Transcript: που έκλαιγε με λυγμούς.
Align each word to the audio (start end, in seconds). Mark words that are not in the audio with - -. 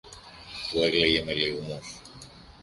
που 0.71 0.79
έκλαιγε 0.79 1.23
με 1.23 1.33
λυγμούς. 1.33 1.99